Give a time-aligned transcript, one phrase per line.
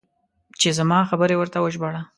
[0.59, 2.01] چې زما خبرې ورته وژباړه.